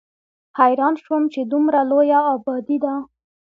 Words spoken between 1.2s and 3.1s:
چې دومره لويه ابادي ده